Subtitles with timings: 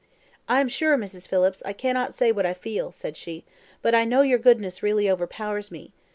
[0.49, 1.27] "I am sure, Mrs.
[1.27, 3.45] Phillips, I cannot say what I feel," said she,
[3.83, 5.91] "but your goodness really overpowers me.